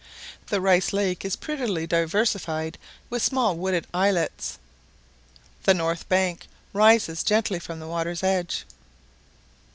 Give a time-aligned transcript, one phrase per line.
[0.47, 2.79] The Rice Lake is prettily diversified
[3.11, 4.57] with small wooded islets:
[5.61, 8.65] the north bank rises gently from the water's edge.